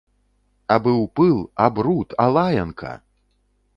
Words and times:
А 0.75 0.77
быў 0.87 1.01
пыл, 1.19 1.35
а 1.65 1.69
бруд, 1.77 2.17
а 2.25 2.29
лаянка! 2.39 2.95